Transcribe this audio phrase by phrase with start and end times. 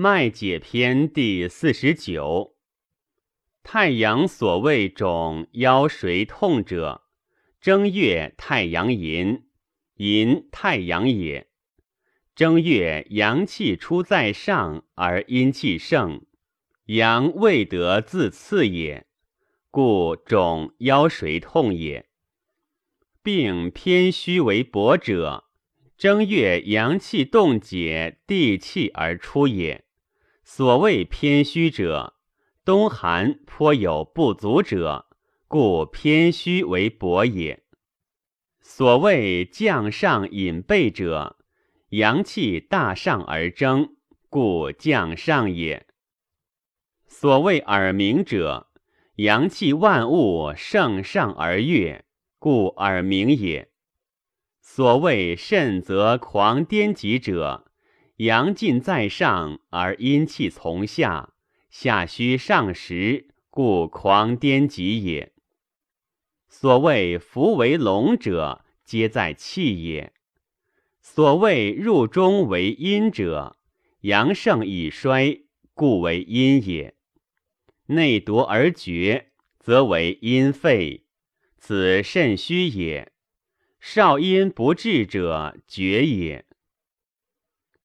[0.00, 2.56] 脉解篇第四十九。
[3.62, 7.02] 太阳所谓肿腰髓痛者，
[7.60, 9.42] 正月太阳淫，
[9.96, 11.48] 淫太阳也。
[12.34, 16.22] 正月阳气出在上，而阴气盛，
[16.86, 19.06] 阳未得自次也，
[19.70, 22.08] 故肿腰髓痛也。
[23.22, 25.44] 病偏虚为薄者，
[25.98, 29.84] 正月阳气动解，地气而出也。
[30.52, 32.14] 所谓偏虚者，
[32.64, 35.06] 冬寒颇有不足者，
[35.46, 37.62] 故偏虚为薄也。
[38.60, 41.36] 所谓降上引背者，
[41.90, 43.94] 阳气大上而蒸，
[44.28, 45.86] 故降上也。
[47.06, 48.72] 所谓耳鸣者，
[49.18, 52.04] 阳气万物盛上而悦，
[52.40, 53.70] 故耳鸣也。
[54.60, 57.69] 所谓肾则狂颠疾者。
[58.20, 61.32] 阳尽在上，而阴气从下，
[61.70, 65.32] 下虚上实，故狂颠急也。
[66.46, 70.12] 所谓福为龙者，皆在气也。
[71.00, 73.56] 所谓入中为阴者，
[74.00, 75.40] 阳盛已衰，
[75.72, 76.94] 故为阴也。
[77.86, 81.06] 内夺而绝，则为阴肺，
[81.56, 83.12] 此肾虚也。
[83.80, 86.44] 少阴不治者，绝也。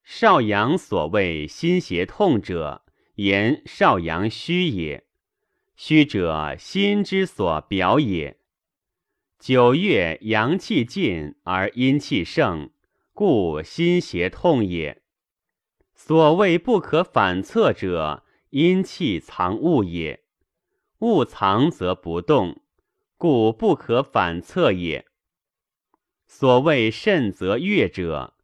[0.08, 2.84] 少阳所谓心胁痛者，
[3.16, 5.03] 言少阳虚也。
[5.75, 8.38] 虚者，心之所表也。
[9.39, 12.70] 九月阳气尽而阴气盛，
[13.14, 15.02] 故心胁痛也。
[15.95, 20.23] 所谓不可反侧者，阴气藏物也。
[21.00, 22.61] 物藏则不动，
[23.17, 25.08] 故不可反侧也。
[26.28, 28.34] 所谓肾则月者。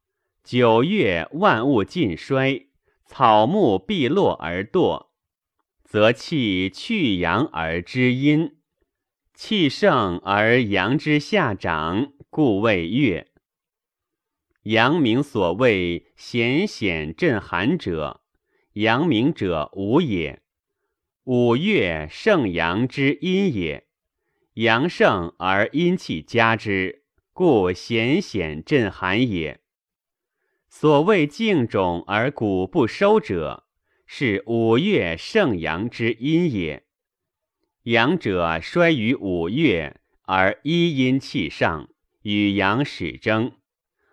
[0.44, 2.68] 九月，万物尽衰，
[3.06, 5.10] 草木必落而堕，
[5.84, 8.58] 则气去阳而知阴，
[9.36, 13.28] 气盛而阳之下长，故谓月。
[14.64, 18.22] 阳明所谓显显震寒者，
[18.74, 20.42] 阳明者无也。
[21.24, 23.88] 五月盛阳之阴也，
[24.56, 29.61] 阳盛而阴气加之，故显显震寒也。
[30.74, 33.68] 所谓静种而骨不收者，
[34.06, 36.86] 是五月盛阳之阴也。
[37.84, 41.90] 阳者衰于五月，而一阴气上，
[42.22, 43.52] 与阳始争，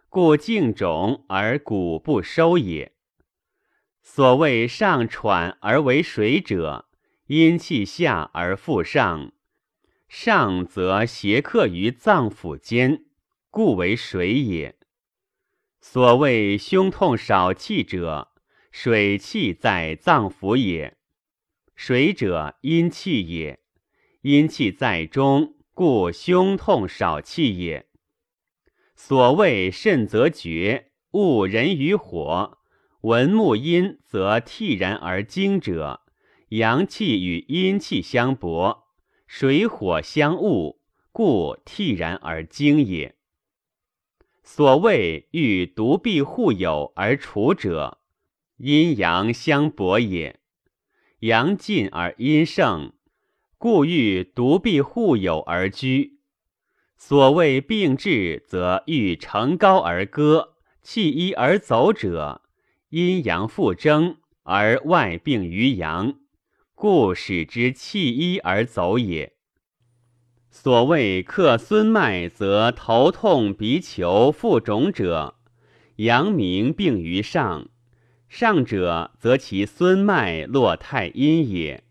[0.08, 2.92] 故静种而骨不收也。
[4.02, 6.88] 所谓上喘而为水者，
[7.28, 9.32] 阴气下而复上，
[10.08, 13.04] 上则邪克于脏腑间，
[13.48, 14.76] 故为水也。
[15.80, 18.32] 所谓胸痛少气者，
[18.72, 20.94] 水气在脏腑也；
[21.76, 23.60] 水者阴气也，
[24.22, 27.86] 阴气在中，故胸痛少气也。
[28.96, 32.58] 所谓肾则绝，物人于火，
[33.02, 36.02] 闻木阴则惕然而惊者，
[36.48, 38.88] 阳气与阴气相搏，
[39.28, 40.80] 水火相恶，
[41.12, 43.17] 故惕然而惊也。
[44.50, 47.98] 所谓欲独臂互有而处者，
[48.56, 50.40] 阴阳相搏也。
[51.18, 52.94] 阳尽而阴盛，
[53.58, 56.20] 故欲独臂互有而居。
[56.96, 62.40] 所谓病治，则欲乘高而歌，弃一而走者，
[62.88, 66.14] 阴阳复争而外病于阳，
[66.74, 69.34] 故使之弃一而走也。
[70.50, 75.36] 所谓克孙脉，则头痛、鼻求、腹肿者，
[75.96, 77.68] 阳明病于上，
[78.28, 81.84] 上者则其孙脉络太阴也，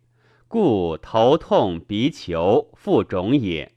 [0.47, 3.73] 故头痛、鼻求、腹肿也。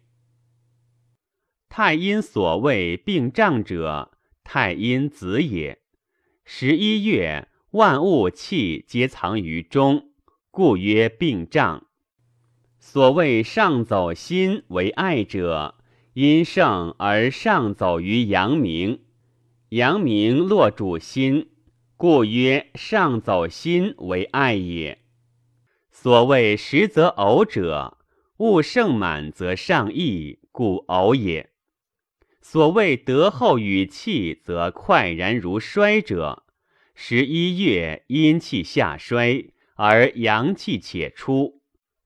[1.68, 4.10] 太阴所谓病胀者，
[4.42, 5.78] 太阴子也。
[6.44, 10.10] 十一月，万物气皆藏于中，
[10.50, 11.86] 故曰病胀。
[12.82, 15.74] 所谓上走心为爱者，
[16.14, 19.00] 阴盛而上走于阳明，
[19.68, 21.50] 阳明落主心，
[21.98, 24.98] 故曰上走心为爱也。
[25.90, 27.98] 所谓实则偶者，
[28.38, 31.50] 物盛满则上溢，故偶也。
[32.40, 36.44] 所谓得后与气则快然如衰者，
[36.94, 41.59] 十一月阴气下衰而阳气且出。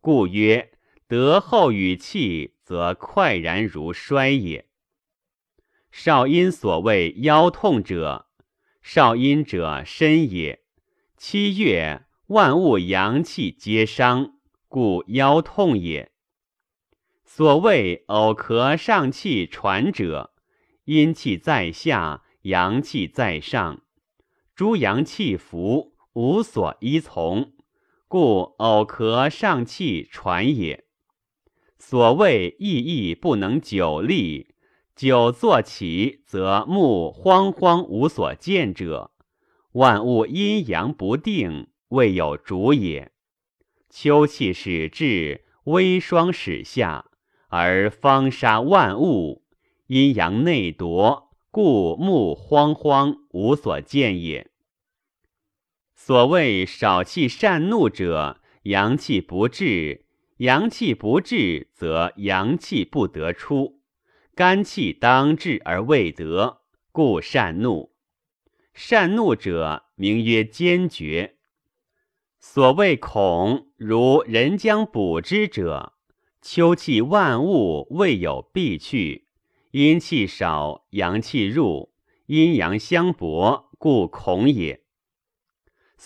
[0.05, 0.73] 故曰：
[1.09, 4.69] 得后与气，则快然如衰也。
[5.91, 8.27] 少阴所谓腰痛者，
[8.83, 10.61] 少阴者身也，
[11.17, 14.35] 七月，万物阳气皆伤，
[14.69, 16.13] 故腰痛也。
[17.25, 20.35] 所谓偶咳上气喘者，
[20.85, 23.81] 阴气在下，阳气在上，
[24.55, 27.54] 诸阳气浮，无所依从，
[28.09, 30.85] 故偶咳上气喘也。
[31.79, 34.55] 所谓意意不能久立，
[34.95, 39.11] 久坐起则目慌慌无所见者，
[39.73, 43.13] 万物阴阳不定，未有主也。
[43.91, 47.07] 秋气始至，微霜始下。
[47.49, 49.45] 而方杀万物，
[49.87, 54.51] 阴阳内夺，故目慌慌，无所见也。
[55.95, 60.05] 所谓少气善怒者，阳气不至，
[60.39, 63.81] 阳气不至，则阳气不得出，
[64.35, 66.63] 肝气当至而未得，
[66.93, 67.93] 故善怒。
[68.75, 71.37] 善怒者，名曰坚决。
[72.41, 75.95] 所谓恐，如人将补之者。
[76.43, 79.29] 秋气万物未有必去，
[79.71, 81.95] 阴气少，阳气入，
[82.27, 84.84] 阴阳相搏，故恐也。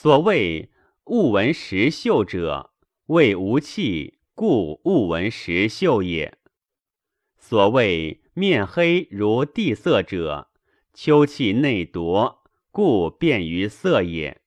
[0.01, 0.71] 所谓
[1.07, 2.71] 物闻时秀者，
[3.07, 6.39] 谓无气，故物闻时秀也。
[7.37, 10.53] 所谓面黑如地色者，
[10.95, 14.41] 秋气内夺，故变于色也。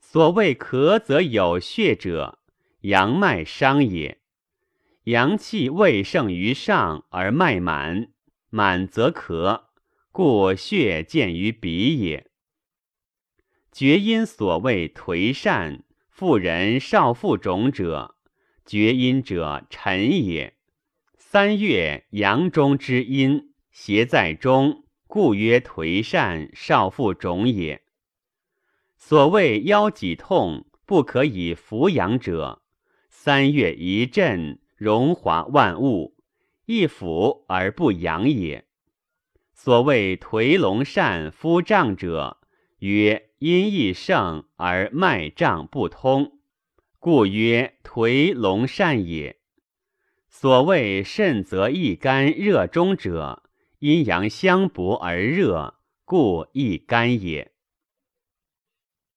[0.00, 2.40] 所谓咳则有血者，
[2.80, 4.18] 阳脉伤也。
[5.04, 8.08] 阳气未盛于上而脉满，
[8.50, 9.66] 满则咳，
[10.10, 12.27] 故血见于鼻也。
[13.72, 18.16] 厥阴所谓颓善，妇人少腹肿者，
[18.64, 20.54] 厥阴者沉也。
[21.16, 27.82] 三月阳中之阴邪在中，故曰颓善少腹肿也。
[28.96, 32.62] 所谓腰脊痛不可以扶阳者，
[33.10, 34.60] 三月一震。
[34.78, 36.14] 荣华万物，
[36.66, 38.64] 一腐而不阳也。
[39.52, 42.38] 所谓颓龙善夫胀者，
[42.78, 46.40] 曰阴亦盛而脉胀不通，
[46.98, 49.36] 故曰颓龙疝也。
[50.28, 53.44] 所谓肾则易肝热中者，
[53.78, 55.74] 阴阳相搏而热，
[56.04, 57.52] 故易肝也。